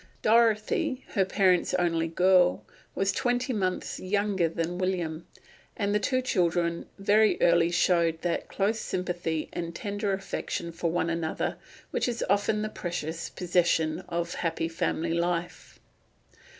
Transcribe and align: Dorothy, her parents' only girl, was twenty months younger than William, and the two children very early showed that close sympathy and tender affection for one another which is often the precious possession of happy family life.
Dorothy, 0.23 1.05
her 1.09 1.25
parents' 1.25 1.75
only 1.75 2.07
girl, 2.07 2.65
was 2.95 3.11
twenty 3.11 3.53
months 3.53 3.99
younger 3.99 4.49
than 4.49 4.79
William, 4.79 5.27
and 5.77 5.93
the 5.93 5.99
two 5.99 6.23
children 6.23 6.87
very 6.97 7.39
early 7.39 7.69
showed 7.69 8.19
that 8.23 8.47
close 8.47 8.79
sympathy 8.79 9.47
and 9.53 9.75
tender 9.75 10.11
affection 10.11 10.71
for 10.71 10.89
one 10.89 11.11
another 11.11 11.57
which 11.91 12.07
is 12.07 12.25
often 12.31 12.63
the 12.63 12.67
precious 12.69 13.29
possession 13.29 13.99
of 14.09 14.33
happy 14.33 14.67
family 14.67 15.13
life. 15.13 15.79